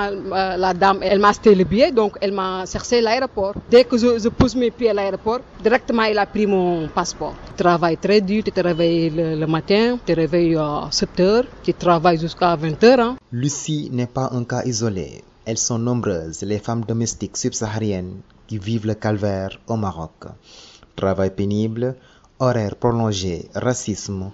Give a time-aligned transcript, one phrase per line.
[0.00, 3.54] euh, la dame, elle m'a acheté le billet, donc elle m'a cherché l'aéroport.
[3.70, 7.34] Dès que je, je pose mes pieds à l'aéroport, directement, il a pris mon passeport.
[7.48, 11.20] Tu travailles très dur, tu te réveilles le, le matin, tu te réveilles à 7
[11.20, 13.00] heures, tu travailles jusqu'à 20 heures.
[13.00, 13.16] Hein.
[13.30, 15.22] Lucie n'est pas un cas isolé.
[15.44, 20.26] Elles sont nombreuses, les femmes domestiques subsahariennes qui vivent le calvaire au Maroc.
[20.94, 21.96] Travail pénible,
[22.38, 24.30] horaires prolongés, racisme,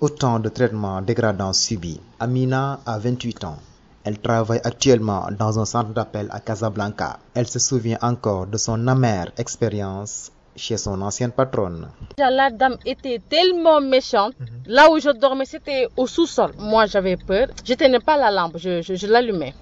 [0.00, 2.00] autant de traitements dégradants subis.
[2.20, 3.58] Amina a 28 ans.
[4.04, 7.18] Elle travaille actuellement dans un centre d'appel à Casablanca.
[7.34, 11.88] Elle se souvient encore de son amère expérience chez son ancienne patronne.
[12.18, 14.34] La dame était tellement méchante.
[14.66, 16.52] Là où je dormais, c'était au sous-sol.
[16.58, 17.46] Moi, j'avais peur.
[17.64, 19.54] Je tenais pas la lampe, je, je, je l'allumais.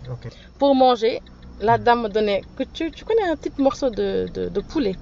[0.58, 1.20] Pour manger,
[1.60, 4.96] la dame me donnait que tu, tu connais un petit morceau de, de, de poulet?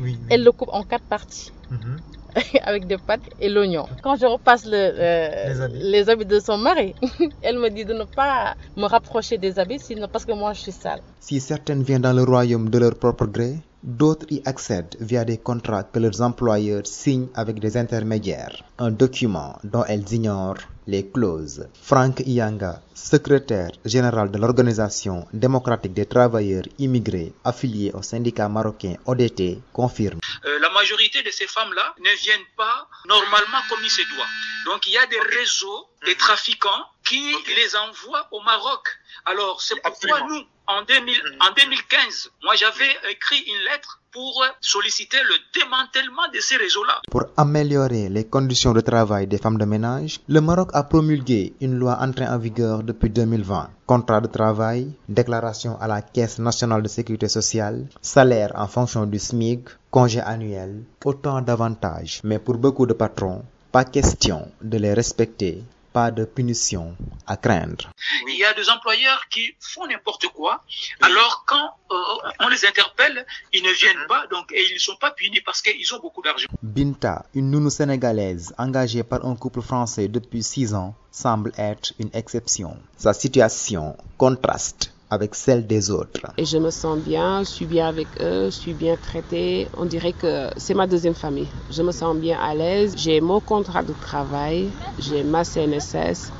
[0.00, 0.18] Oui.
[0.30, 1.52] Elle le coupe en quatre parties.
[1.70, 1.98] Mhm.
[2.64, 3.86] avec des pâtes et l'oignon.
[4.02, 5.78] Quand je repasse le, euh, Les habits.
[5.92, 6.94] les habits de son mari,
[7.42, 10.60] elle me dit de ne pas me rapprocher des habits, sinon parce que moi je
[10.60, 11.00] suis sale.
[11.20, 15.38] Si certaines viennent dans le royaume de leur propre gré, d'autres y accèdent via des
[15.38, 18.64] contrats que leurs employeurs signent avec des intermédiaires.
[18.78, 21.68] Un document dont elles ignorent les clauses.
[21.82, 29.60] Frank Ianga, secrétaire général de l'Organisation démocratique des travailleurs immigrés affiliée au syndicat marocain ODT,
[29.72, 30.20] confirme.
[30.44, 34.26] Euh, la majorité de ces femmes-là ne viennent pas normalement comme il se doit.
[34.66, 37.22] Donc il y a des réseaux, des trafiquants qui
[37.56, 38.88] les envoient au Maroc.
[39.26, 45.18] Alors c'est pourquoi nous, en, 2000, en 2015, moi j'avais écrit une lettre pour solliciter
[45.22, 47.02] le démantèlement de ces réseaux-là.
[47.10, 51.76] Pour améliorer les conditions de travail des femmes de ménage, le Maroc a promulgué une
[51.76, 53.68] loi entrée en vigueur depuis 2020.
[53.86, 59.20] Contrat de travail, déclaration à la Caisse nationale de sécurité sociale, salaire en fonction du
[59.20, 62.20] SMIC, congé annuel, autant d'avantages.
[62.24, 65.62] Mais pour beaucoup de patrons, pas question de les respecter,
[65.94, 67.88] pas de punition à craindre.
[68.28, 70.64] Il y a des employeurs qui font n'importe quoi.
[71.00, 74.96] Alors quand euh, on les interpelle, ils ne viennent pas donc, et ils ne sont
[74.96, 76.48] pas punis parce qu'ils ont beaucoup d'argent.
[76.62, 82.10] Binta, une nounou sénégalaise engagée par un couple français depuis 6 ans, semble être une
[82.12, 82.76] exception.
[82.96, 86.20] Sa situation contraste avec celle des autres.
[86.36, 89.68] Et je me sens bien, je suis bien avec eux, je suis bien traitée.
[89.76, 91.48] On dirait que c'est ma deuxième famille.
[91.70, 92.94] Je me sens bien à l'aise.
[92.96, 96.30] J'ai mon contrat de travail, j'ai ma CNSS,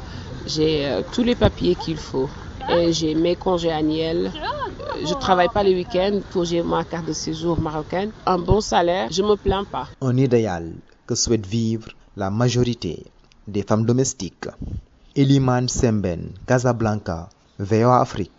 [0.47, 2.29] j'ai euh, tous les papiers qu'il faut.
[2.71, 4.33] Et j'ai mes congés annuels.
[4.35, 8.11] Euh, Je travaille pas les week-ends pour j'ai ma carte de séjour marocaine.
[8.27, 9.87] Un bon salaire, je me plains pas.
[10.01, 10.73] Un idéal
[11.07, 13.05] que souhaite vivre la majorité
[13.47, 14.49] des femmes domestiques.
[15.15, 18.33] Eliman Semben, Casablanca, VOA Afrique.